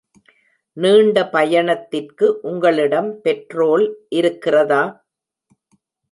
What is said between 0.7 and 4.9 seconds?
நீண்ட பயணத்திற்கு உங்களிடம் பெட்ரோல் இருக்கிறதா?